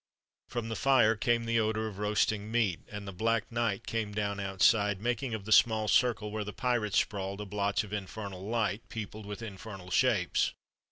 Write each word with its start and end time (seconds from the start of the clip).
From 0.47 0.69
the 0.69 0.75
fire 0.75 1.15
came 1.15 1.45
the 1.45 1.59
odor 1.59 1.85
of 1.87 1.99
roasting 1.99 2.51
meat, 2.51 2.79
and 2.91 3.07
the 3.07 3.11
black 3.11 3.51
night 3.51 3.85
came 3.85 4.15
down 4.15 4.39
outside, 4.39 4.99
making 4.99 5.35
of 5.35 5.45
the 5.45 5.51
small 5.51 5.87
circle 5.87 6.31
where 6.31 6.43
the 6.43 6.51
pirates 6.51 6.97
sprawled 6.97 7.39
a 7.39 7.45
blotch 7.45 7.83
of 7.83 7.93
infernal 7.93 8.43
light, 8.43 8.89
peopled 8.89 9.27
with 9.27 9.43
infernal 9.43 9.91
shapes. 9.91 10.53